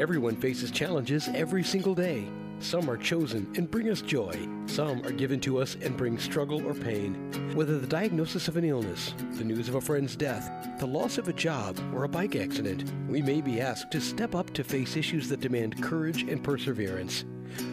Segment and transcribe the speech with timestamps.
[0.00, 2.26] Everyone faces challenges every single day.
[2.58, 4.32] Some are chosen and bring us joy.
[4.64, 7.14] Some are given to us and bring struggle or pain.
[7.54, 11.28] Whether the diagnosis of an illness, the news of a friend's death, the loss of
[11.28, 14.96] a job, or a bike accident, we may be asked to step up to face
[14.96, 17.26] issues that demand courage and perseverance.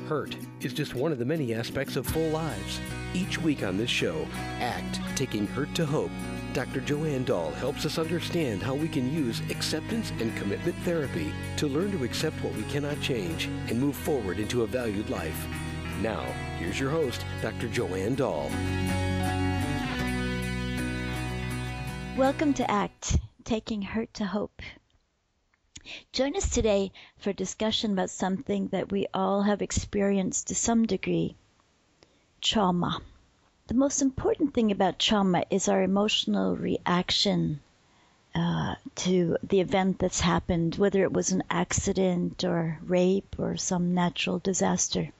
[0.10, 2.82] Hurt is just one of the many aspects of full lives.
[3.14, 4.28] Each week on this show,
[4.60, 6.12] ACT Taking Hurt to Hope
[6.58, 6.82] Dr.
[6.82, 11.92] Joanne Dahl helps us understand how we can use acceptance and commitment therapy to learn
[11.92, 15.46] to accept what we cannot change and move forward into a valued life.
[16.02, 16.24] Now,
[16.58, 17.68] here's your host, Dr.
[17.68, 18.50] Joanne Dahl.
[22.18, 24.64] Welcome to ACT Taking Hurt to Hope.
[26.12, 30.88] Join us today for a discussion about something that we all have experienced to some
[30.88, 31.36] degree
[32.42, 33.00] trauma.
[33.68, 37.60] The most important thing about trauma is our emotional reaction
[38.34, 43.94] uh, to the event that's happened, whether it was an accident or rape or some
[43.94, 45.12] natural disaster.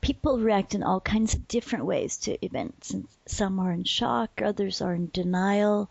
[0.00, 2.94] People react in all kinds of different ways to events.
[3.26, 5.90] Some are in shock, others are in denial.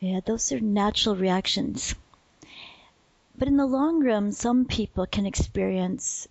[0.00, 1.94] Yeah, those are natural reactions.
[3.38, 6.26] But in the long run, some people can experience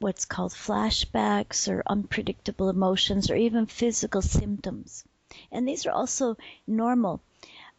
[0.00, 5.04] what's called flashbacks or unpredictable emotions or even physical symptoms.
[5.52, 7.20] And these are also normal.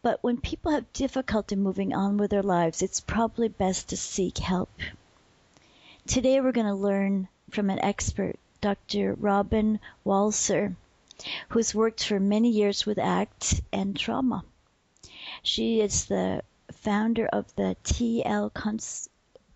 [0.02, 4.38] But when people have difficulty moving on with their lives, it's probably best to seek
[4.38, 4.70] help.
[6.06, 9.14] Today we're going to learn from an expert, Dr.
[9.14, 10.76] Robin Walser,
[11.50, 14.44] who's worked for many years with ACT and trauma.
[15.42, 19.08] She is the founder of the TL Cons-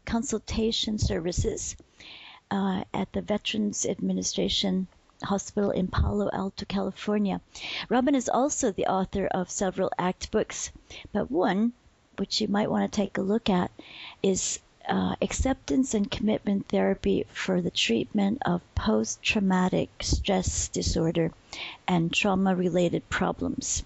[0.04, 1.76] Consultation Services
[2.50, 4.86] uh, at the Veterans Administration
[5.22, 7.40] Hospital in Palo Alto, California.
[7.88, 10.70] Robin is also the author of several ACT books,
[11.12, 11.72] but one,
[12.16, 13.70] which you might want to take a look at,
[14.22, 21.32] is uh, Acceptance and Commitment Therapy for the Treatment of Post Traumatic Stress Disorder
[21.88, 23.82] and Trauma Related Problems.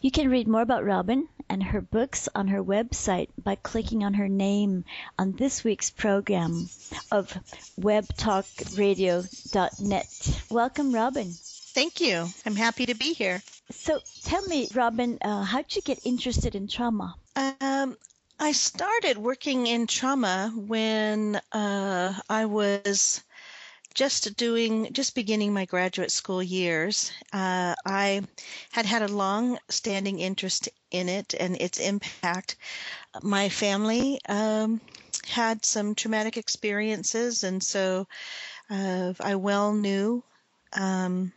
[0.00, 4.12] You can read more about Robin and her books on her website by clicking on
[4.14, 4.84] her name
[5.18, 6.68] on this week's program
[7.10, 7.32] of
[7.80, 10.42] webtalkradio.net.
[10.50, 11.32] Welcome, Robin.
[11.74, 12.28] Thank you.
[12.44, 13.42] I'm happy to be here.
[13.70, 17.14] So tell me, Robin, uh, how did you get interested in trauma?
[17.34, 17.96] Um,
[18.38, 23.22] I started working in trauma when uh, I was
[23.94, 28.22] just doing, just beginning my graduate school years, uh, I
[28.70, 32.56] had had a long standing interest in it and its impact.
[33.22, 34.80] My family um,
[35.26, 38.06] had some traumatic experiences, and so
[38.70, 40.22] uh, I well knew
[40.72, 41.32] um,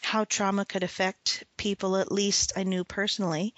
[0.00, 3.54] how trauma could affect people, at least I knew personally.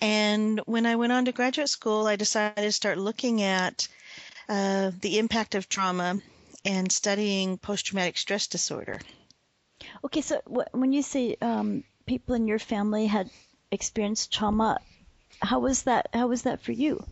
[0.00, 3.88] And when I went on to graduate school, I decided to start looking at
[4.48, 6.18] uh, the impact of trauma
[6.64, 8.98] and studying post traumatic stress disorder.
[10.04, 10.40] Okay, so
[10.72, 13.30] when you say um, people in your family had
[13.70, 14.80] experienced trauma,
[15.40, 16.08] how was that?
[16.12, 17.04] How was that for you?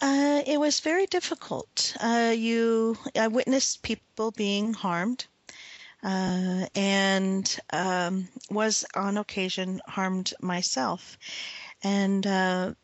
[0.00, 1.94] Uh, it was very difficult.
[2.00, 5.26] Uh, you, I witnessed people being harmed,
[6.02, 11.18] uh, and um, was on occasion harmed myself,
[11.84, 12.74] and uh,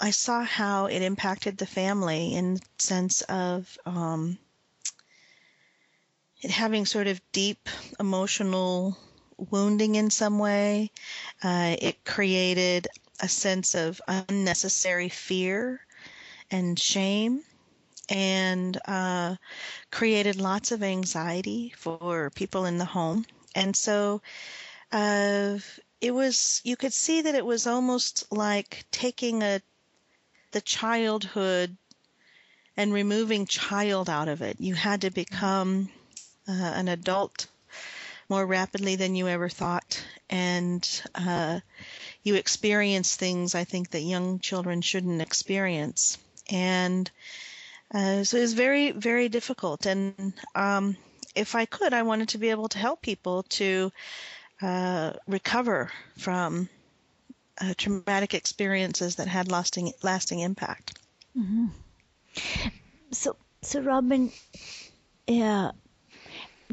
[0.00, 4.38] I saw how it impacted the family in sense of um,
[6.40, 7.68] it having sort of deep
[8.00, 8.96] emotional
[9.36, 10.90] wounding in some way.
[11.42, 12.88] Uh, it created
[13.20, 15.80] a sense of unnecessary fear
[16.50, 17.42] and shame
[18.08, 19.36] and uh,
[19.90, 23.24] created lots of anxiety for people in the home.
[23.54, 24.20] And so
[24.90, 25.58] uh,
[26.00, 29.62] it was, you could see that it was almost like taking a
[30.52, 31.76] the childhood
[32.76, 34.56] and removing child out of it.
[34.60, 35.90] You had to become
[36.48, 37.46] uh, an adult
[38.28, 41.60] more rapidly than you ever thought, and uh,
[42.22, 46.16] you experience things I think that young children shouldn't experience.
[46.50, 47.10] And
[47.92, 49.86] uh, so it was very, very difficult.
[49.86, 50.96] And um,
[51.34, 53.92] if I could, I wanted to be able to help people to
[54.62, 56.68] uh, recover from
[57.60, 60.98] uh, traumatic experiences that had lasting lasting impact.
[61.36, 61.66] Mm-hmm.
[63.12, 64.30] So, so Robin,
[65.26, 65.72] yeah,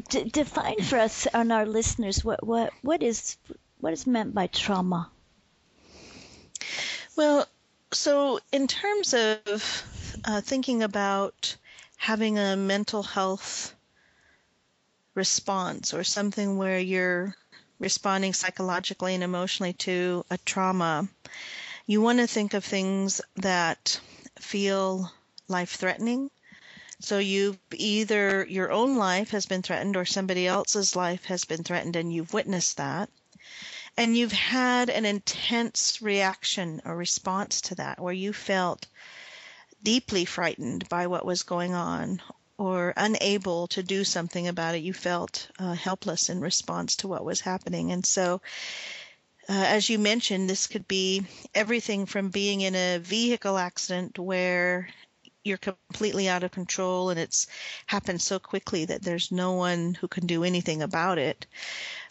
[0.08, 3.36] D- define for us and our listeners what what what is
[3.80, 5.10] what is meant by trauma.
[7.16, 7.46] Well,
[7.92, 9.84] so in terms of
[10.24, 11.56] uh, thinking about
[11.96, 13.74] having a mental health
[15.14, 17.34] response or something where you're
[17.80, 21.08] responding psychologically and emotionally to a trauma,
[21.86, 23.98] you want to think of things that
[24.38, 25.10] feel
[25.48, 26.30] life threatening.
[27.00, 31.64] So you've either your own life has been threatened or somebody else's life has been
[31.64, 33.08] threatened and you've witnessed that.
[33.96, 38.86] And you've had an intense reaction or response to that where you felt
[39.82, 42.20] deeply frightened by what was going on
[42.60, 44.82] or unable to do something about it.
[44.82, 47.90] You felt uh, helpless in response to what was happening.
[47.90, 48.42] And so,
[49.48, 51.24] uh, as you mentioned, this could be
[51.54, 54.90] everything from being in a vehicle accident where
[55.42, 57.46] you're completely out of control and it's
[57.86, 61.46] happened so quickly that there's no one who can do anything about it,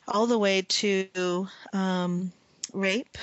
[0.08, 2.32] all the way to um,
[2.74, 3.20] rape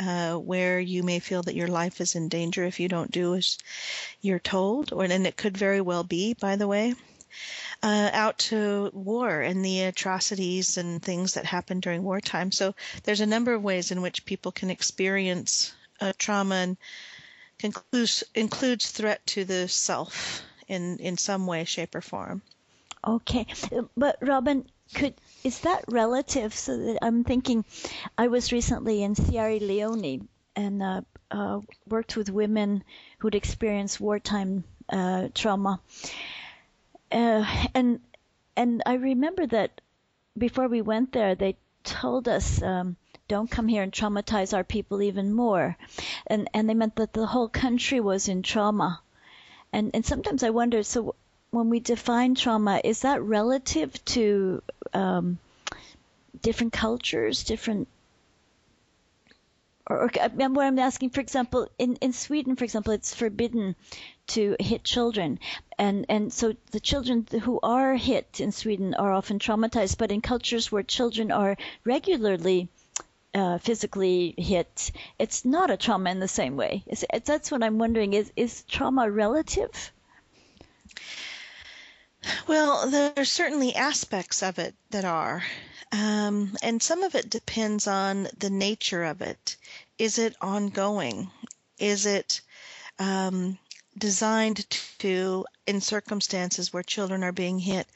[0.00, 3.34] uh, where you may feel that your life is in danger if you don't do
[3.34, 3.58] as
[4.20, 6.94] you're told, or and it could very well be, by the way.
[7.82, 12.50] Uh, out to war and the atrocities and things that happen during wartime.
[12.50, 12.74] So
[13.04, 16.76] there's a number of ways in which people can experience uh, trauma and
[17.58, 22.42] concludes, includes threat to the self in, in some way, shape, or form.
[23.06, 23.46] Okay,
[23.96, 25.14] but Robin, could
[25.44, 26.54] is that relative?
[26.54, 27.64] So that I'm thinking,
[28.18, 31.00] I was recently in Sierra Leone and uh,
[31.30, 32.84] uh, worked with women
[33.18, 35.80] who'd experienced wartime uh, trauma,
[37.12, 37.44] uh,
[37.74, 38.00] and
[38.56, 39.80] and I remember that
[40.36, 42.62] before we went there, they told us.
[42.62, 42.96] Um,
[43.28, 45.76] don't come here and traumatize our people even more.
[46.26, 49.00] And and they meant that the whole country was in trauma.
[49.72, 51.14] And and sometimes I wonder so
[51.50, 54.62] when we define trauma, is that relative to
[54.94, 55.38] um,
[56.42, 57.88] different cultures, different
[59.90, 60.08] or, or
[60.50, 63.74] what I'm asking, for example, in, in Sweden, for example, it's forbidden
[64.28, 65.40] to hit children,
[65.76, 69.98] and and so the children who are hit in Sweden are often traumatized.
[69.98, 72.68] But in cultures where children are regularly
[73.34, 76.84] uh, physically hit, it's not a trauma in the same way.
[76.86, 79.92] It's, it's, that's what I'm wondering: is is trauma relative?
[82.46, 85.42] Well, there are certainly aspects of it that are.
[85.92, 89.56] Um, and some of it depends on the nature of it.
[89.98, 91.30] Is it ongoing?
[91.78, 92.40] Is it
[92.98, 93.58] um,
[93.96, 94.66] designed
[94.98, 97.86] to, in circumstances where children are being hit,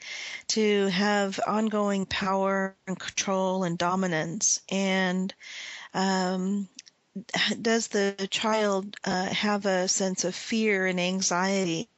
[0.49, 4.61] to have ongoing power and control and dominance?
[4.71, 5.35] And
[5.93, 6.69] um,
[7.61, 11.89] does the child uh, have a sense of fear and anxiety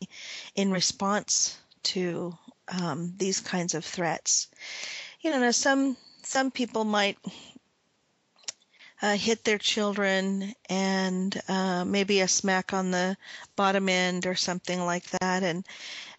[0.54, 1.56] in response
[1.94, 2.36] to
[2.68, 4.48] um, these kinds of threats.
[5.20, 7.18] You know, some some people might
[9.02, 13.16] uh, hit their children and uh, maybe a smack on the
[13.54, 15.64] bottom end or something like that, and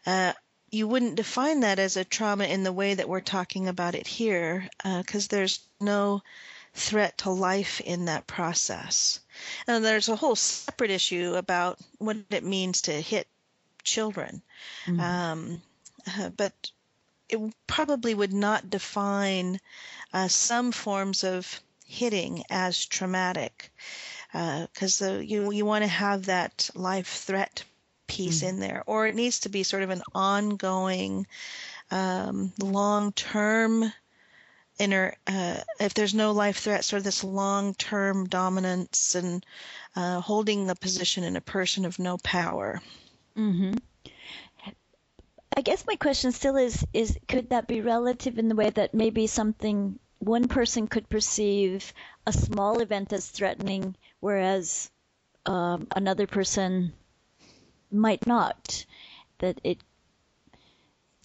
[0.05, 0.33] uh,
[0.69, 4.07] you wouldn't define that as a trauma in the way that we're talking about it
[4.07, 6.21] here, because uh, there's no
[6.73, 9.19] threat to life in that process.
[9.65, 13.27] And there's a whole separate issue about what it means to hit
[13.83, 14.41] children.
[14.85, 14.99] Mm-hmm.
[14.99, 15.61] Um,
[16.07, 16.53] uh, but
[17.29, 19.59] it probably would not define
[20.13, 23.71] uh, some forms of hitting as traumatic
[24.31, 27.63] because uh, you you want to have that life threat
[28.07, 28.49] piece mm-hmm.
[28.49, 31.27] in there, or it needs to be sort of an ongoing,
[31.91, 33.91] um, long term
[34.79, 39.45] inner uh, if there's no life threat sort of this long term dominance and
[39.95, 42.79] uh, holding the position in a person of no power
[43.37, 43.73] Mm-hmm.
[45.57, 48.93] I guess my question still is is could that be relative in the way that
[48.93, 51.93] maybe something one person could perceive
[52.27, 54.91] a small event as threatening, whereas
[55.47, 56.93] um, another person
[57.91, 58.85] might not.
[59.39, 59.79] That it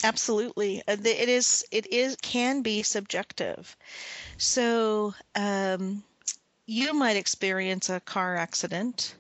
[0.02, 3.76] absolutely uh, it is it is can be subjective.
[4.38, 6.02] So um,
[6.64, 9.14] you might experience a car accident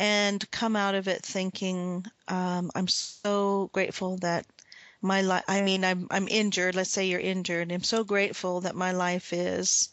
[0.00, 4.46] and come out of it thinking, um, I'm so grateful that
[5.00, 6.74] my life, I mean, I'm, I'm injured.
[6.74, 7.70] Let's say you're injured.
[7.70, 9.90] I'm so grateful that my life is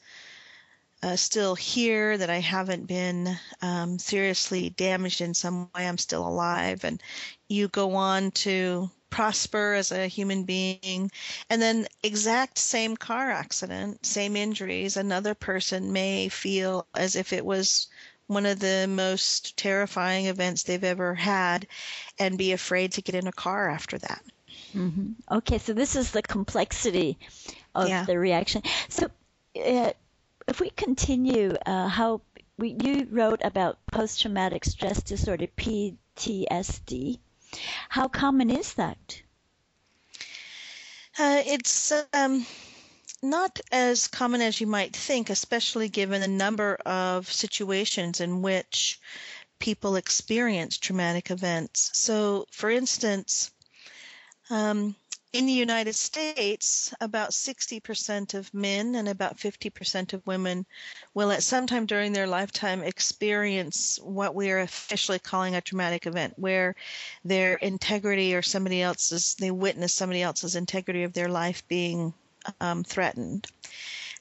[1.04, 5.88] uh, still here, that I haven't been um, seriously damaged in some way.
[5.88, 6.84] I'm still alive.
[6.84, 7.02] And
[7.50, 11.12] you go on to prosper as a human being.
[11.50, 17.46] And then, exact same car accident, same injuries, another person may feel as if it
[17.46, 17.88] was
[18.32, 21.68] one of the most terrifying events they've ever had
[22.18, 24.22] and be afraid to get in a car after that.
[24.74, 25.36] Mm-hmm.
[25.38, 27.18] Okay, so this is the complexity
[27.76, 28.06] of yeah.
[28.06, 28.62] the reaction.
[28.88, 29.08] So,
[29.62, 29.92] uh,
[30.48, 32.22] if we continue, uh, how
[32.58, 37.20] we, you wrote about post traumatic stress disorder, PTSD.
[37.90, 39.22] How common is that?
[41.20, 42.46] Uh, it's um,
[43.22, 49.00] not as common as you might think, especially given the number of situations in which
[49.60, 51.92] people experience traumatic events.
[51.94, 53.52] So, for instance,
[54.50, 54.96] um,
[55.34, 60.66] in the United States, about 60% of men and about 50% of women
[61.14, 66.06] will at some time during their lifetime experience what we are officially calling a traumatic
[66.06, 66.76] event, where
[67.24, 72.14] their integrity or somebody else's, they witness somebody else's integrity of their life being
[72.60, 73.48] um, threatened.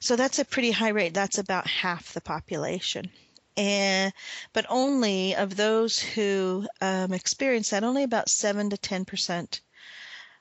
[0.00, 1.15] So that's a pretty high rate.
[1.15, 3.11] That's about half the population.
[3.57, 4.12] And,
[4.53, 9.61] but only of those who um, experience that, only about 7 to 10 percent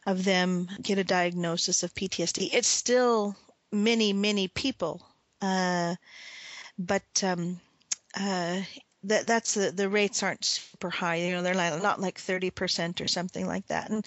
[0.06, 2.50] of them get a diagnosis of PTSD.
[2.54, 3.36] It's still
[3.72, 5.06] many, many people,
[5.42, 5.96] uh,
[6.78, 7.60] but um,
[8.20, 8.62] uh,
[9.04, 11.16] that that's the the rates aren't super high.
[11.16, 13.90] You know, they're like, not like thirty percent or something like that.
[13.90, 14.06] And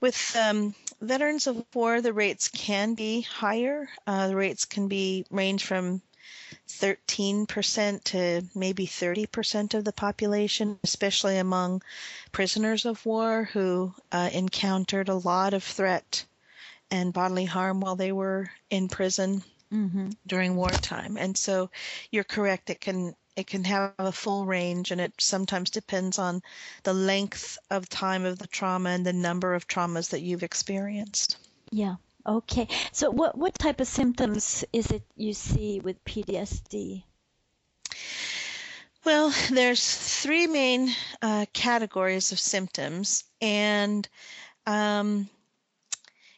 [0.00, 3.88] with um, veterans of war, the rates can be higher.
[4.06, 6.02] Uh, the rates can be range from
[6.68, 11.82] 13% to maybe 30% of the population, especially among
[12.32, 16.24] prisoners of war who uh, encountered a lot of threat
[16.90, 20.10] and bodily harm while they were in prison mm-hmm.
[20.26, 21.16] during wartime.
[21.16, 21.70] And so
[22.10, 26.42] you're correct, it can it can have a full range and it sometimes depends on
[26.84, 31.36] the length of time of the trauma and the number of traumas that you've experienced.
[31.70, 31.96] Yeah.
[32.26, 32.68] Okay.
[32.92, 37.02] So what what type of symptoms is it you see with PTSD?
[39.04, 39.84] Well, there's
[40.22, 44.08] three main uh, categories of symptoms, and
[44.66, 45.28] um,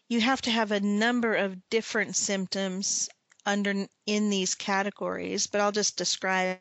[0.08, 3.08] you have to have a number of different symptoms
[3.46, 6.58] under in these categories, but I'll just describe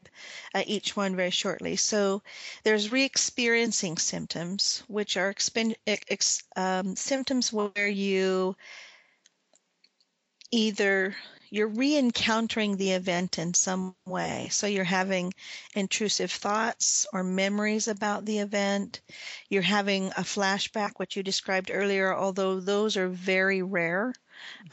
[0.54, 1.76] uh, each one very shortly.
[1.76, 2.22] So
[2.64, 8.56] there's re-experiencing symptoms, which are expen- ex- um, symptoms where you
[10.52, 11.16] either
[11.50, 14.48] you're re-encountering the event in some way.
[14.52, 15.34] So you're having
[15.74, 19.02] intrusive thoughts or memories about the event.
[19.50, 24.14] You're having a flashback, which you described earlier, although those are very rare.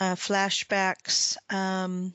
[0.00, 2.12] Uh, flashbacks um,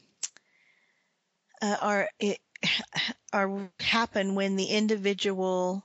[1.62, 2.40] uh, are it,
[3.34, 5.84] are happen when the individual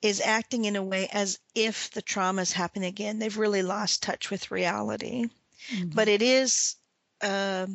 [0.00, 3.18] is acting in a way as if the trauma is happening again.
[3.18, 5.26] They've really lost touch with reality.
[5.72, 5.90] Mm-hmm.
[5.90, 6.76] But it is
[7.20, 7.66] uh,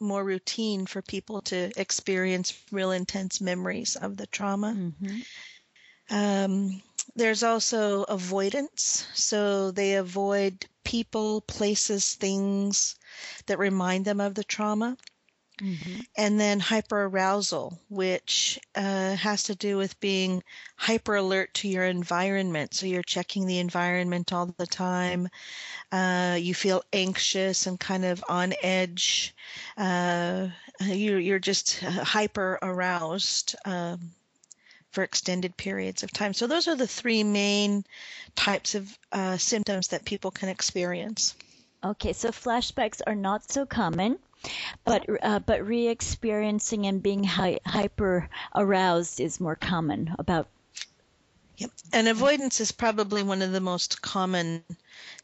[0.00, 4.74] more routine for people to experience real intense memories of the trauma.
[4.76, 5.18] Mm-hmm.
[6.10, 6.82] Um,
[7.14, 9.06] there's also avoidance.
[9.14, 12.96] So they avoid people, places, things
[13.46, 14.96] that remind them of the trauma.
[15.60, 16.00] Mm-hmm.
[16.16, 20.42] And then hyperarousal, which uh, has to do with being
[20.76, 22.74] hyper alert to your environment.
[22.74, 25.28] So you're checking the environment all the time.
[25.90, 29.34] Uh, you feel anxious and kind of on edge.
[29.76, 30.48] Uh,
[30.80, 33.56] you're, you're just hyper aroused.
[33.64, 34.12] Um,
[34.90, 36.34] for extended periods of time.
[36.34, 37.84] So, those are the three main
[38.34, 41.34] types of uh, symptoms that people can experience.
[41.84, 44.18] Okay, so flashbacks are not so common.
[44.84, 50.14] But uh, but re-experiencing and being hi- hyper aroused is more common.
[50.16, 50.46] About
[51.58, 51.70] Yep.
[51.92, 54.62] And avoidance is probably one of the most common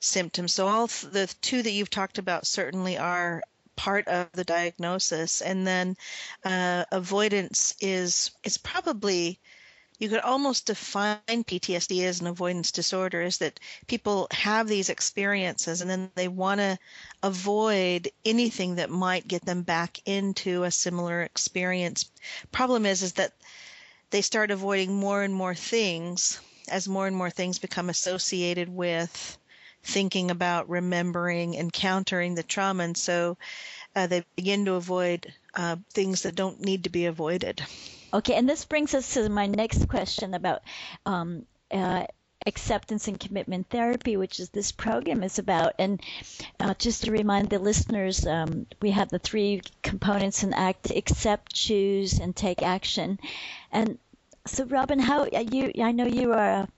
[0.01, 0.53] symptoms.
[0.53, 3.41] So all th- the two that you've talked about certainly are
[3.77, 5.97] part of the diagnosis, and then
[6.45, 9.39] uh, avoidance is is probably
[9.99, 15.81] you could almost define PTSD as an avoidance disorder is that people have these experiences
[15.81, 16.79] and then they want to
[17.23, 22.11] avoid anything that might get them back into a similar experience.
[22.51, 23.33] Problem is is that
[24.11, 29.39] they start avoiding more and more things as more and more things become associated with
[29.83, 33.37] thinking about remembering encountering the trauma and so
[33.95, 37.63] uh, they begin to avoid uh, things that don't need to be avoided.
[38.15, 40.63] Okay, and this brings us to my next question about
[41.05, 42.07] um, uh,
[42.47, 45.73] acceptance and commitment therapy, which is this program is about.
[45.81, 46.01] And
[46.61, 51.53] uh, just to remind the listeners, um, we have the three components in ACT: accept,
[51.53, 53.19] choose, and take action.
[53.73, 53.99] And
[54.47, 55.73] so, Robin, how uh, you?
[55.83, 56.69] I know you are a,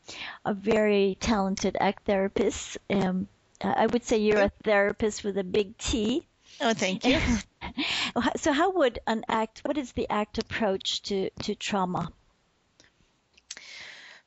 [0.46, 2.78] a very talented ACT therapist.
[2.88, 3.28] Um,
[3.60, 6.26] I would say you're a therapist with a big T.
[6.60, 7.20] Oh, thank you.
[8.36, 9.62] so, how would an ACT?
[9.64, 12.10] What is the ACT approach to to trauma?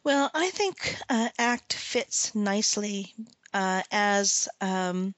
[0.04, 3.14] Well, I think uh, ACT fits nicely
[3.54, 5.14] uh, as um,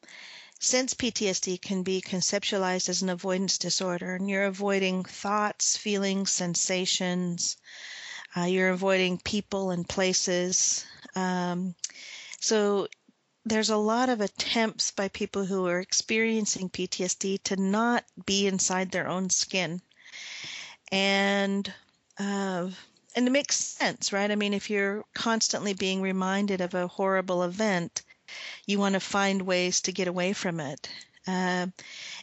[0.60, 7.58] since PTSD can be conceptualized as an avoidance disorder, and you're avoiding thoughts, feelings, sensations,
[8.36, 10.86] uh, you're avoiding people and places.
[11.16, 11.76] Um,
[12.40, 12.88] so
[13.46, 18.92] there's a lot of attempts by people who are experiencing PTSD to not be inside
[18.92, 19.82] their own skin.
[20.92, 21.72] And
[22.20, 22.70] uh,
[23.16, 24.32] and it makes sense, right?
[24.32, 28.04] I mean, if you're constantly being reminded of a horrible event,
[28.66, 30.90] you want to find ways to get away from it.
[31.28, 31.68] Uh,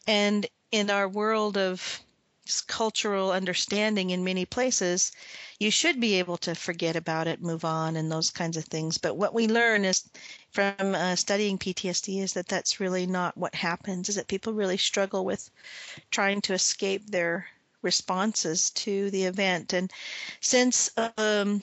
[0.07, 2.01] and in our world of
[2.67, 5.13] cultural understanding in many places,
[5.59, 8.99] you should be able to forget about it, move on, and those kinds of things.
[8.99, 10.09] But what we learn is
[10.51, 14.09] from uh, studying PTSD is that that's really not what happens.
[14.09, 15.51] Is that people really struggle with
[16.11, 17.47] trying to escape their
[17.83, 19.73] responses to the event.
[19.73, 19.93] And
[20.41, 21.63] since um,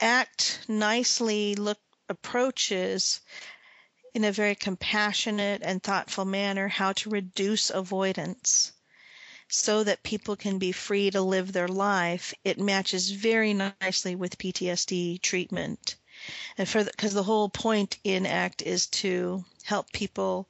[0.00, 1.78] ACT nicely look
[2.08, 3.20] approaches
[4.14, 8.72] in a very compassionate and thoughtful manner how to reduce avoidance
[9.48, 14.38] so that people can be free to live their life, it matches very nicely with
[14.38, 15.96] PTSD treatment.
[16.58, 20.48] And for because the, the whole point in ACT is to help people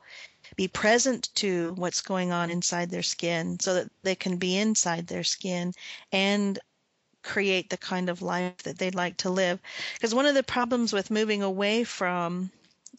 [0.55, 5.07] be present to what's going on inside their skin so that they can be inside
[5.07, 5.73] their skin
[6.12, 6.59] and
[7.23, 9.61] create the kind of life that they'd like to live.
[9.95, 12.50] Because one of the problems with moving away from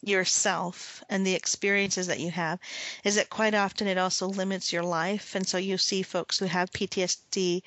[0.02, 2.60] yourself and the experiences that you have
[3.04, 5.36] is that quite often it also limits your life.
[5.36, 7.62] And so you see folks who have PTSD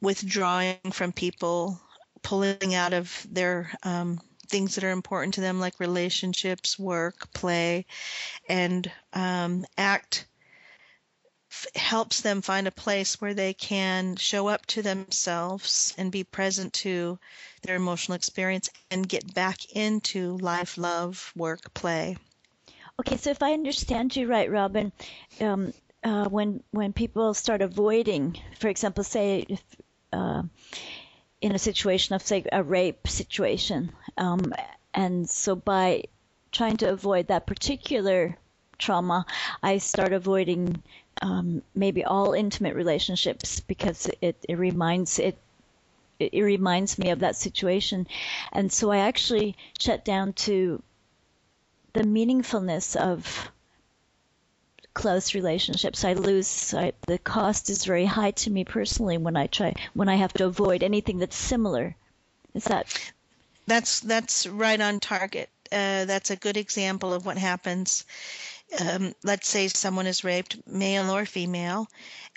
[0.00, 1.80] withdrawing from people,
[2.22, 7.86] pulling out of their um, things that are important to them, like relationships, work, play,
[8.48, 10.26] and um, act
[11.74, 16.72] helps them find a place where they can show up to themselves and be present
[16.72, 17.18] to
[17.62, 22.16] their emotional experience and get back into life, love, work, play.
[23.00, 24.92] Okay, so if I understand you right, Robin,
[25.40, 25.72] um,
[26.04, 29.62] uh, when when people start avoiding, for example, say if,
[30.12, 30.42] uh,
[31.40, 34.52] in a situation of say a rape situation, um,
[34.94, 36.04] and so by
[36.50, 38.36] trying to avoid that particular
[38.78, 39.26] trauma,
[39.62, 40.82] I start avoiding
[41.22, 45.38] um, maybe all intimate relationships because it, it reminds it
[46.18, 48.06] it reminds me of that situation.
[48.52, 50.82] And so I actually shut down to
[51.94, 53.50] the meaningfulness of
[54.94, 56.04] close relationships.
[56.04, 60.08] I lose I, the cost is very high to me personally when I try when
[60.08, 61.96] I have to avoid anything that's similar.
[62.54, 62.86] Is that
[63.66, 65.48] That's that's right on target.
[65.70, 68.04] Uh, that's a good example of what happens
[68.80, 71.88] um, let's say someone is raped, male or female,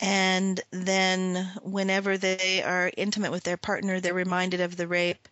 [0.01, 5.27] and then whenever they are intimate with their partner, they're reminded of the rape.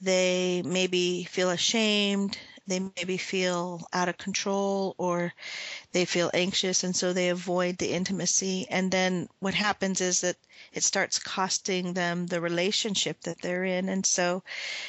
[0.00, 5.32] They maybe feel ashamed, they maybe feel out of control, or
[5.92, 8.66] they feel anxious, and so they avoid the intimacy.
[8.68, 10.36] And then what happens is that
[10.72, 13.88] it starts costing them the relationship that they're in.
[13.88, 14.42] And so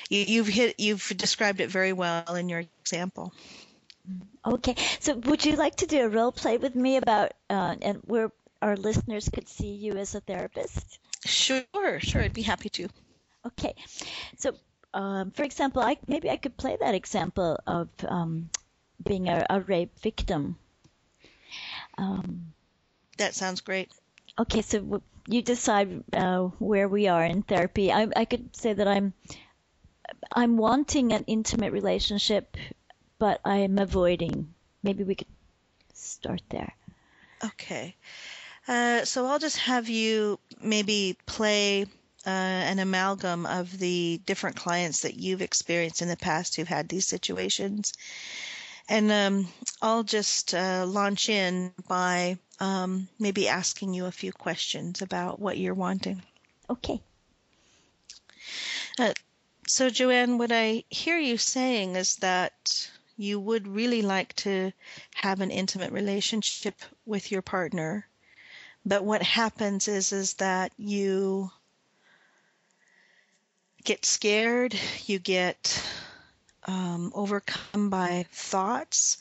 [0.10, 3.32] you, you've hit, you've described it very well in your example.
[4.46, 7.98] Okay, so would you like to do a role play with me about uh, and
[8.06, 11.00] where our listeners could see you as a therapist?
[11.26, 12.88] Sure, sure, I'd be happy to.
[13.46, 13.76] Okay,
[14.38, 14.54] so
[14.94, 18.50] um, for example, I maybe I could play that example of um,
[19.04, 20.58] being a, a, rape victim.
[21.98, 22.54] Um,
[23.18, 23.92] that sounds great.
[24.40, 27.92] Okay, so you decide uh, where we are in therapy.
[27.92, 29.14] I, I could say that I'm
[30.32, 32.56] I'm wanting an intimate relationship
[33.20, 34.54] but I am avoiding.
[34.84, 35.28] Maybe we could
[35.94, 36.74] start there.
[37.44, 37.96] Okay.
[38.68, 45.02] Uh, so I'll just have you maybe play uh, an amalgam of the different clients
[45.02, 47.94] that you've experienced in the past who've had these situations.
[48.90, 49.48] And um,
[49.82, 55.58] I'll just uh, launch in by um, maybe asking you a few questions about what
[55.58, 56.22] you're wanting.
[56.70, 57.02] Okay.
[59.00, 59.14] Uh,
[59.68, 64.72] so, Joanne, what I hear you saying is that you would really like to
[65.16, 66.76] have an intimate relationship
[67.06, 68.08] with your partner.
[68.86, 71.52] But what happens is is that you
[73.84, 75.84] get scared, you get
[76.66, 79.18] um, overcome by thoughts.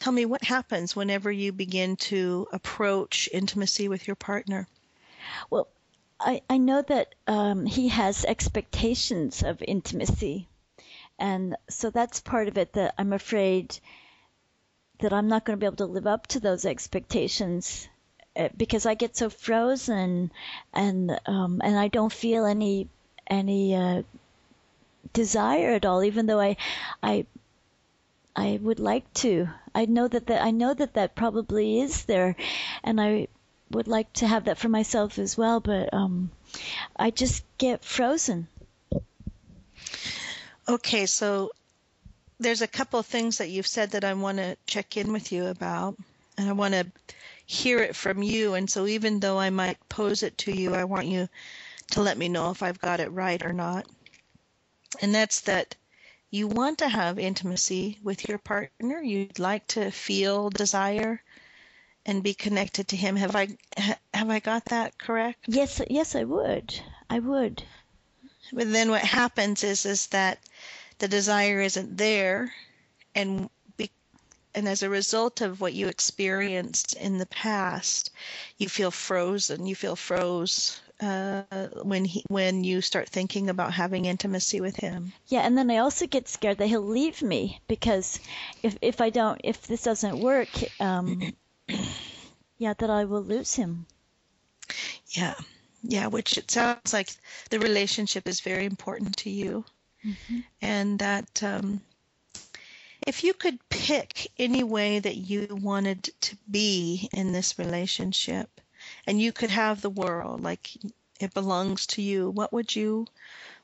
[0.00, 4.66] Tell me what happens whenever you begin to approach intimacy with your partner.
[5.50, 5.68] Well,
[6.18, 10.48] I, I know that um, he has expectations of intimacy
[11.20, 13.78] and so that's part of it that I'm afraid
[15.00, 17.88] that I'm not going to be able to live up to those expectations
[18.34, 20.30] eh, because I get so frozen
[20.72, 22.88] and um, and I don't feel any
[23.26, 24.02] any uh,
[25.12, 26.56] desire at all, even though I
[27.02, 27.26] I
[28.34, 29.48] I would like to.
[29.74, 32.34] I know that that I know that that probably is there,
[32.82, 33.28] and I
[33.70, 35.60] would like to have that for myself as well.
[35.60, 36.30] But um,
[36.96, 38.48] I just get frozen.
[40.70, 41.50] Okay, so
[42.38, 45.32] there's a couple of things that you've said that I want to check in with
[45.32, 45.96] you about,
[46.38, 46.86] and I want to
[47.44, 48.54] hear it from you.
[48.54, 51.28] And so, even though I might pose it to you, I want you
[51.90, 53.84] to let me know if I've got it right or not.
[55.02, 55.74] And that's that
[56.30, 59.02] you want to have intimacy with your partner.
[59.02, 61.20] You'd like to feel desire
[62.06, 63.16] and be connected to him.
[63.16, 63.48] Have I
[64.14, 65.46] have I got that correct?
[65.48, 66.80] Yes, yes, I would.
[67.10, 67.64] I would.
[68.52, 70.38] But then what happens is is that
[71.00, 72.52] the desire isn't there,
[73.14, 73.90] and be,
[74.54, 78.10] and as a result of what you experienced in the past,
[78.58, 79.66] you feel frozen.
[79.66, 81.42] You feel froze uh,
[81.82, 85.12] when he when you start thinking about having intimacy with him.
[85.28, 88.20] Yeah, and then I also get scared that he'll leave me because
[88.62, 91.32] if if I don't if this doesn't work, um,
[92.58, 93.86] yeah, that I will lose him.
[95.08, 95.34] Yeah,
[95.82, 97.10] yeah, which it sounds like
[97.48, 99.64] the relationship is very important to you,
[100.04, 100.40] mm-hmm.
[100.60, 101.80] and that um,
[103.06, 108.60] if you could pick any way that you wanted to be in this relationship,
[109.06, 110.70] and you could have the world like
[111.20, 113.06] it belongs to you, what would you,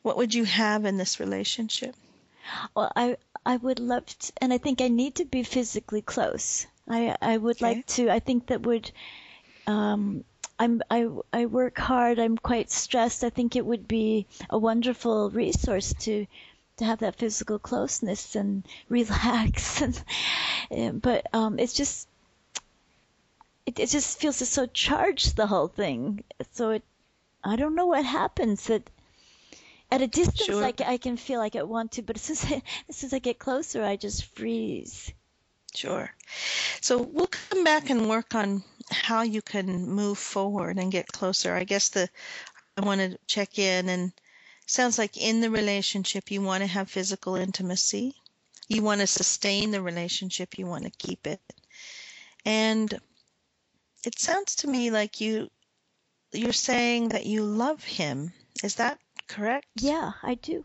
[0.02, 1.94] what would you have in this relationship?
[2.74, 6.66] Well, I I would love to, and I think I need to be physically close.
[6.88, 7.66] I I would Okay.
[7.68, 8.08] like to.
[8.10, 8.92] I think that would.
[9.66, 10.24] Um,
[10.58, 12.18] I'm I I work hard.
[12.18, 13.24] I'm quite stressed.
[13.24, 16.26] I think it would be a wonderful resource to
[16.78, 19.82] to have that physical closeness and relax.
[19.82, 20.02] and,
[20.70, 22.08] uh, but um, it's just
[23.66, 26.24] it, it just feels so charged the whole thing.
[26.52, 26.84] So it
[27.44, 28.88] I don't know what happens that
[29.90, 30.64] at a distance Sure.
[30.64, 33.08] I, I can feel like I want to, but as soon as, I, as soon
[33.08, 35.12] as I get closer, I just freeze.
[35.74, 36.10] Sure.
[36.80, 41.54] So we'll come back and work on how you can move forward and get closer.
[41.54, 42.08] I guess the
[42.76, 44.12] I want to check in and
[44.66, 48.14] sounds like in the relationship you want to have physical intimacy.
[48.68, 51.40] You want to sustain the relationship, you want to keep it.
[52.44, 52.92] And
[54.04, 55.50] it sounds to me like you
[56.32, 58.32] you're saying that you love him.
[58.62, 59.66] Is that correct?
[59.76, 60.64] Yeah, I do.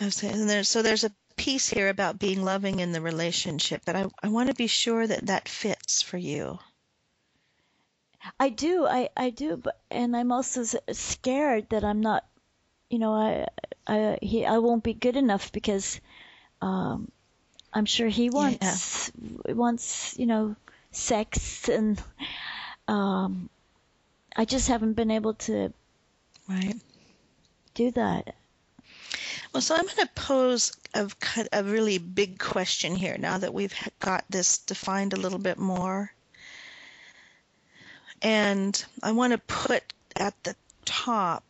[0.00, 3.96] Okay, and there, so there's a piece here about being loving in the relationship that
[3.96, 6.58] I, I want to be sure that that fits for you.
[8.38, 8.86] I do.
[8.86, 9.56] I, I do.
[9.56, 12.24] But and I'm also scared that I'm not.
[12.90, 13.46] You know, I
[13.86, 16.00] I he I won't be good enough because
[16.60, 17.10] um,
[17.72, 19.12] I'm sure he wants
[19.46, 20.56] wants you know
[20.92, 22.02] sex and
[22.88, 23.48] um,
[24.36, 25.72] I just haven't been able to
[26.48, 26.76] Right.
[27.74, 28.34] do that.
[29.52, 30.72] Well, so I'm going to pose
[31.18, 35.58] cut- a really big question here now that we've got this defined a little bit
[35.58, 36.12] more.
[38.20, 39.82] And I want to put
[40.16, 41.44] at the top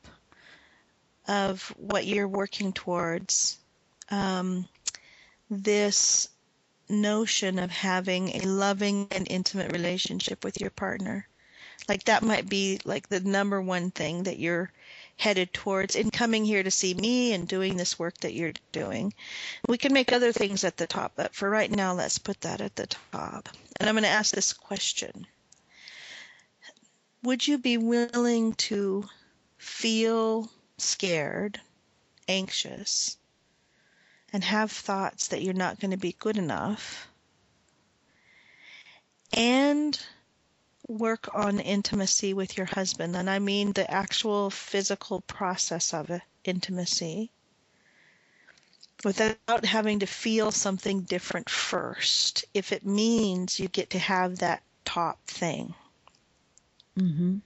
[1.29, 3.59] of what you're working towards
[4.11, 4.67] um,
[5.51, 6.29] this
[6.89, 11.27] notion of having a loving and intimate relationship with your partner.
[11.89, 14.71] Like that might be like the number one thing that you're
[15.17, 19.15] headed towards in coming here to see me and doing this work that you're doing.
[19.69, 22.61] We can make other things at the top, but for right now, let's put that
[22.61, 23.49] at the top.
[23.79, 25.27] And I'm going to ask this question
[27.23, 29.09] Would you be willing to
[29.59, 31.61] feel scared,
[32.27, 33.17] anxious,
[34.33, 37.09] and have thoughts that you're not going to be good enough?
[39.33, 39.99] And
[40.89, 46.11] work on intimacy with your husband, and I mean the actual physical process of
[46.45, 47.31] intimacy,
[49.05, 54.63] without having to feel something different first, if it means you get to have that
[54.85, 55.75] top thing.
[56.99, 57.39] Mm-hmm.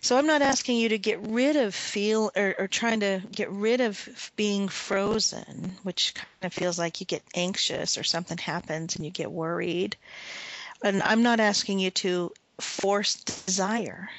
[0.00, 3.50] So I'm not asking you to get rid of feel or, or trying to get
[3.50, 8.94] rid of being frozen, which kind of feels like you get anxious or something happens
[8.94, 9.96] and you get worried.
[10.82, 14.10] And I'm not asking you to force desire.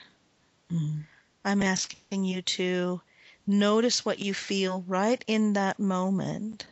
[0.72, 1.04] Mm.
[1.46, 3.02] I'm asking you to
[3.46, 6.66] notice what you feel right in that moment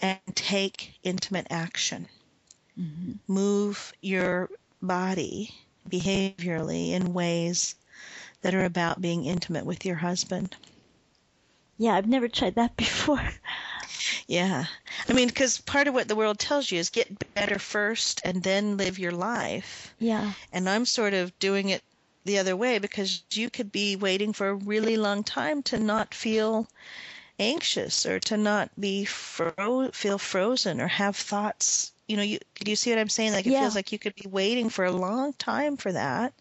[0.00, 2.08] and take intimate action.
[2.78, 3.12] Mm-hmm.
[3.28, 4.48] Move your
[4.80, 5.54] body
[5.88, 7.74] behaviorally in ways
[8.42, 10.56] that are about being intimate with your husband.
[11.76, 13.28] Yeah, I've never tried that before.
[14.26, 14.66] Yeah.
[15.10, 18.42] I mean, because part of what the world tells you is get better first and
[18.44, 19.92] then live your life.
[19.98, 20.34] yeah.
[20.52, 21.82] And I'm sort of doing it
[22.24, 26.14] the other way because you could be waiting for a really long time to not
[26.14, 26.68] feel
[27.40, 31.92] anxious or to not be fro- feel frozen or have thoughts.
[32.08, 33.32] You know, you do you see what I'm saying?
[33.32, 33.60] Like it Yeah.
[33.60, 36.34] feels like you could be waiting for a long time for that.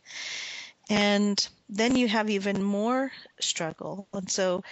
[0.89, 4.07] And then you have even more struggle.
[4.13, 4.63] And so,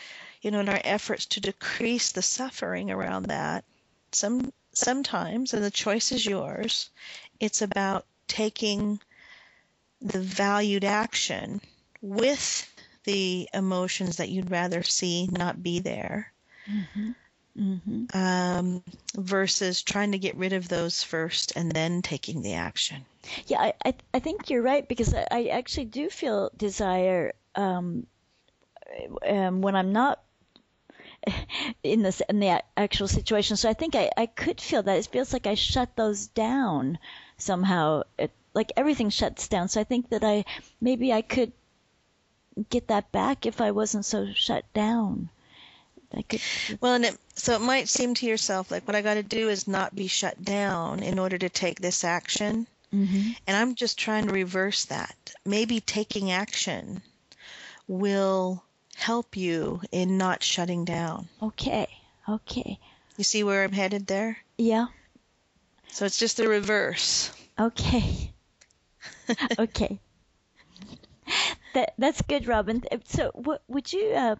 [0.41, 3.65] you know, in our efforts to decrease the suffering around that,
[4.11, 6.89] some sometimes, and the choice is yours,
[7.39, 8.99] it's about taking
[10.01, 11.61] the valued action
[12.01, 12.71] with
[13.03, 16.31] the emotions that you'd rather see not be there.
[16.69, 17.11] Mm-hmm.
[17.59, 18.15] Mm-hmm.
[18.15, 18.83] Um,
[19.15, 23.03] versus trying to get rid of those first and then taking the action.
[23.47, 28.05] Yeah, I, I, I think you're right because I, I actually do feel desire um,
[29.27, 30.21] um, when I'm not
[31.83, 33.57] in this in the actual situation.
[33.57, 34.97] So I think I, I could feel that.
[34.97, 36.99] It feels like I shut those down
[37.37, 38.03] somehow.
[38.17, 39.69] It, like everything shuts down.
[39.69, 40.45] So I think that I
[40.81, 41.51] maybe I could
[42.69, 45.29] get that back if I wasn't so shut down.
[46.13, 46.41] I could.
[46.81, 49.49] Well, and it, so it might seem to yourself like what I got to do
[49.49, 52.67] is not be shut down in order to take this action.
[52.93, 53.31] Mm-hmm.
[53.45, 55.33] And I'm just trying to reverse that.
[55.45, 57.01] Maybe taking action
[57.87, 58.63] will
[58.97, 61.27] help you in not shutting down.
[61.41, 61.87] Okay.
[62.27, 62.79] Okay.
[63.17, 64.37] You see where I'm headed there?
[64.57, 64.87] Yeah.
[65.89, 67.31] So it's just the reverse.
[67.59, 68.31] Okay.
[69.59, 69.99] okay
[71.77, 72.83] that that's good, Robin.
[73.05, 74.35] So, what would you uh,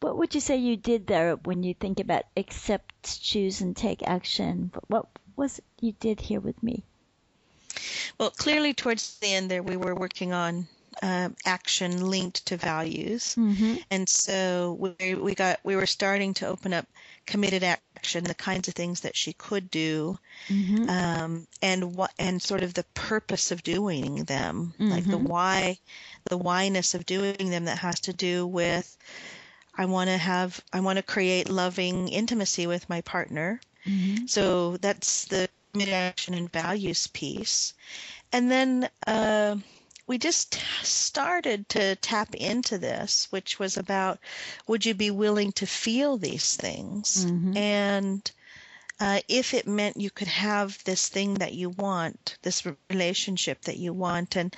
[0.00, 4.06] what would you say you did there when you think about accept, choose, and take
[4.06, 4.70] action?
[4.86, 6.84] What was you did here with me?
[8.18, 10.68] Well, clearly, towards the end there, we were working on
[11.02, 13.76] uh, action linked to values, mm-hmm.
[13.90, 16.86] and so we we got we were starting to open up
[17.26, 20.88] committed action, the kinds of things that she could do, mm-hmm.
[20.88, 24.90] um, and what and sort of the purpose of doing them, mm-hmm.
[24.90, 25.78] like the why
[26.24, 28.96] the whyness of doing them that has to do with
[29.76, 33.60] I want to have I want to create loving intimacy with my partner.
[33.86, 34.26] Mm-hmm.
[34.26, 35.48] So that's the
[35.84, 37.74] action and values piece.
[38.32, 39.56] And then uh,
[40.06, 44.18] we just started to tap into this, which was about
[44.66, 47.26] would you be willing to feel these things?
[47.26, 47.56] Mm-hmm.
[47.56, 48.30] And
[48.98, 53.76] uh, if it meant you could have this thing that you want, this relationship that
[53.76, 54.36] you want.
[54.36, 54.54] And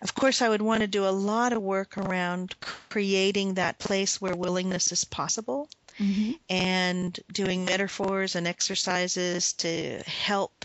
[0.00, 4.20] of course, I would want to do a lot of work around creating that place
[4.20, 5.68] where willingness is possible
[5.98, 6.32] mm-hmm.
[6.48, 10.63] and doing metaphors and exercises to help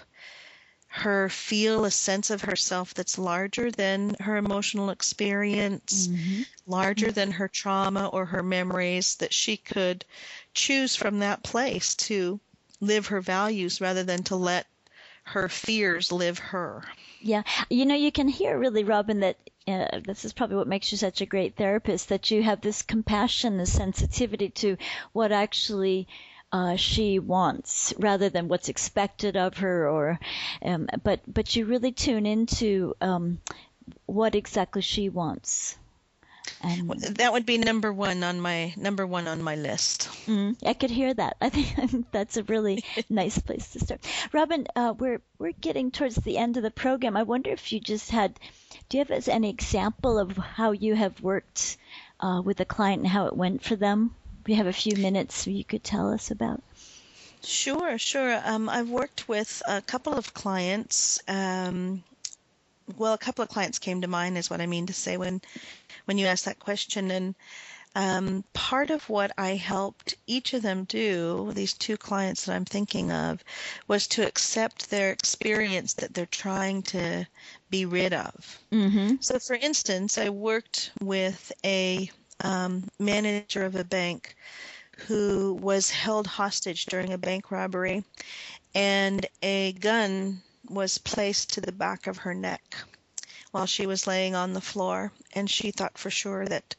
[0.92, 6.42] her feel a sense of herself that's larger than her emotional experience, mm-hmm.
[6.66, 10.04] larger than her trauma or her memories, that she could
[10.54, 12.40] choose from that place to
[12.82, 14.66] live her values rather than to let
[15.24, 16.84] her fears live her.
[17.22, 20.92] Yeah, you know, you can hear really, Robin, that uh, this is probably what makes
[20.92, 22.10] you such a great therapist.
[22.10, 24.78] That you have this compassion, this sensitivity to
[25.12, 26.08] what actually
[26.52, 30.20] uh, she wants, rather than what's expected of her, or
[30.64, 33.40] um, but but you really tune into um,
[34.06, 35.78] what exactly she wants.
[36.62, 40.10] And that would be number one on my number one on my list.
[40.26, 41.38] Mm, I could hear that.
[41.42, 44.02] I think that's a really nice place to start.
[44.34, 47.16] Robin, uh, we're we're getting towards the end of the program.
[47.16, 48.40] I wonder if you just had,
[48.90, 51.78] do you have any example of how you have worked
[52.20, 54.16] uh, with a client and how it went for them?
[54.50, 56.64] We have a few minutes you could tell us about.
[57.44, 58.42] Sure, sure.
[58.44, 61.22] Um, I've worked with a couple of clients.
[61.28, 62.04] Um,
[62.98, 65.40] well, a couple of clients came to mind, is what I mean to say when
[66.06, 67.12] when you asked that question.
[67.12, 67.36] And
[67.94, 72.66] um, part of what I helped each of them do, these two clients that I'm
[72.66, 73.44] thinking of,
[73.88, 77.28] was to accept their experience that they're trying to
[77.70, 78.60] be rid of.
[78.72, 79.18] Mm-hmm.
[79.20, 82.10] So, for instance, I worked with a
[82.44, 84.36] um, manager of a bank
[85.08, 88.04] who was held hostage during a bank robbery,
[88.76, 92.76] and a gun was placed to the back of her neck
[93.52, 96.76] while she was laying on the floor, and she thought for sure that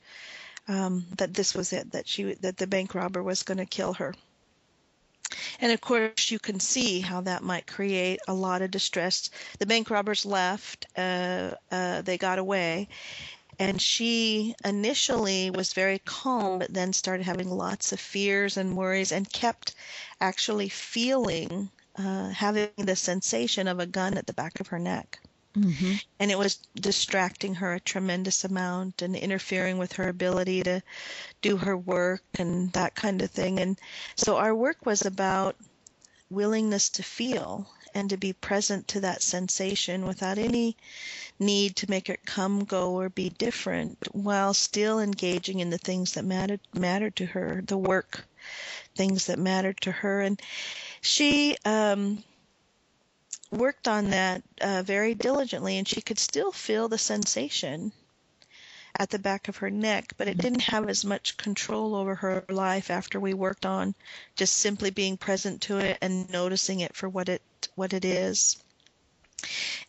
[0.68, 3.94] um, that this was it, that she that the bank robber was going to kill
[3.94, 4.14] her.
[5.60, 9.30] And of course, you can see how that might create a lot of distress.
[9.58, 12.88] The bank robbers left; uh, uh, they got away,
[13.60, 19.12] and she initially was very calm, but then started having lots of fears and worries,
[19.12, 19.74] and kept
[20.18, 25.20] actually feeling, uh, having the sensation of a gun at the back of her neck.
[25.54, 25.94] Mm-hmm.
[26.18, 30.80] And it was distracting her a tremendous amount and interfering with her ability to
[31.42, 33.60] do her work and that kind of thing.
[33.60, 33.78] And
[34.16, 35.56] so our work was about
[36.30, 40.76] willingness to feel and to be present to that sensation without any
[41.38, 46.12] need to make it come, go, or be different, while still engaging in the things
[46.12, 48.24] that mattered mattered to her, the work
[48.94, 50.20] things that mattered to her.
[50.20, 50.40] And
[51.00, 52.22] she um,
[53.50, 57.92] worked on that uh, very diligently, and she could still feel the sensation
[59.00, 62.44] at the back of her neck, but it didn't have as much control over her
[62.50, 63.94] life after we worked on
[64.36, 67.40] just simply being present to it and noticing it for what it
[67.76, 68.62] what it is.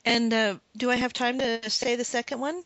[0.05, 2.63] And uh, do I have time to say the second one?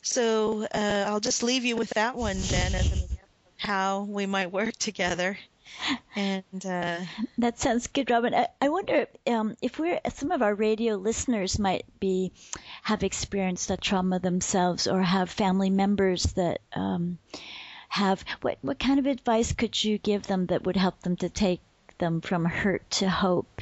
[0.00, 4.00] So uh, I'll just leave you with that one then as an example of how
[4.04, 5.38] we might work together.
[6.16, 7.00] And uh,
[7.38, 8.34] that sounds good, Robin.
[8.34, 12.32] I, I wonder um, if we're some of our radio listeners might be
[12.82, 17.18] have experienced a trauma themselves or have family members that um,
[17.88, 18.24] have.
[18.42, 21.60] What what kind of advice could you give them that would help them to take
[21.98, 23.60] them from hurt to hope?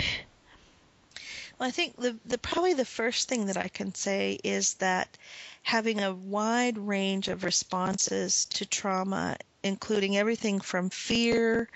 [1.61, 5.19] Well, I think the, the probably the first thing that I can say is that
[5.63, 11.69] having a wide range of responses to trauma, including everything from fear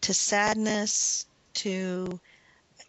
[0.00, 1.24] to sadness
[1.54, 2.18] to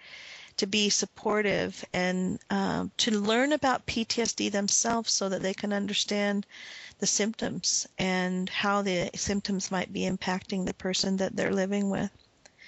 [0.57, 6.45] to be supportive and um, to learn about PTSD themselves so that they can understand
[6.99, 12.09] the symptoms and how the symptoms might be impacting the person that they're living with.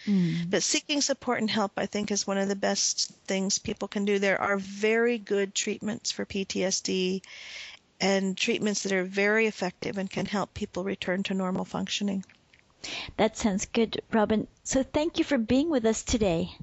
[0.10, 0.50] Mm.
[0.50, 4.06] But seeking support and help, I think, is one of the best things people can
[4.06, 4.18] do.
[4.18, 7.22] There are very good treatments for PTSD
[8.02, 12.26] and treatments that are very effective and can help people return to normal functioning.
[13.18, 14.48] That sounds good, Robin.
[14.64, 16.56] So thank you for being with us today.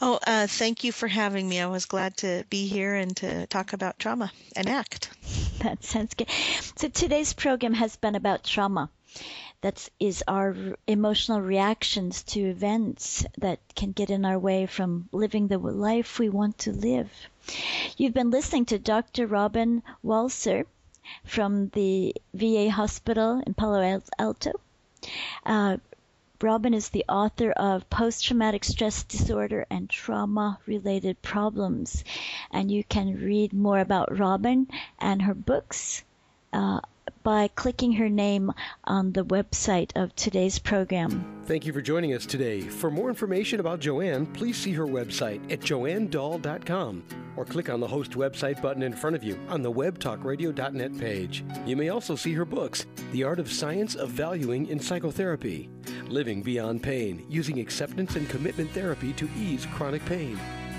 [0.00, 1.60] Oh, uh, thank you for having me.
[1.60, 5.10] I was glad to be here and to talk about trauma and ACT.
[5.60, 6.28] That sounds good.
[6.76, 8.90] So today's program has been about trauma
[9.64, 10.54] that is our
[10.86, 16.28] emotional reactions to events that can get in our way from living the life we
[16.28, 17.10] want to live.
[17.96, 19.26] You've been listening to Dr.
[19.26, 20.66] Robin Walser
[21.24, 24.52] from the VA hospital in Palo Alto.
[25.46, 25.78] Uh,
[26.42, 32.04] Robin is the author of Post Traumatic Stress Disorder and Trauma Related Problems.
[32.50, 36.04] And you can read more about Robin and her books
[36.52, 36.80] uh,
[37.24, 38.52] by clicking her name
[38.84, 41.42] on the website of today's program.
[41.46, 42.60] Thank you for joining us today.
[42.60, 47.02] For more information about Joanne, please see her website at joannedahl.com
[47.36, 51.44] or click on the host website button in front of you on the webtalkradio.net page.
[51.66, 55.68] You may also see her books, The Art of Science of Valuing in Psychotherapy,
[56.06, 60.38] Living Beyond Pain, Using Acceptance and Commitment Therapy to Ease Chronic Pain,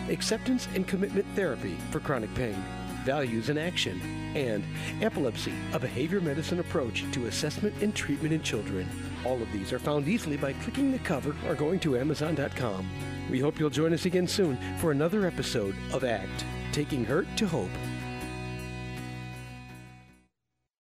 [0.10, 2.64] Acceptance and Commitment Therapy for Chronic Pain
[3.06, 4.02] values in action,
[4.36, 4.64] and
[5.02, 8.90] epilepsy, a behavior medicine approach to assessment and treatment in children.
[9.26, 12.90] All of these are found easily by clicking the cover or going to Amazon.com.
[13.30, 17.48] We hope you'll join us again soon for another episode of ACT Taking Hurt to
[17.48, 17.70] Hope.